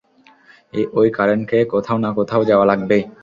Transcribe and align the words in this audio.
ঐ 0.93 1.01
কারেন্টকে 1.17 1.59
কোথাও 1.65 1.97
না 1.97 2.09
কোথাও 2.17 2.41
যাওয়া 2.45 2.65
লাগবেই। 2.65 3.03